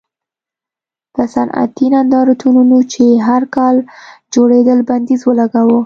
[1.13, 3.75] پر صنعتي نندارتونونو چې هر کال
[4.33, 5.79] جوړېدل بندیز ولګاوه.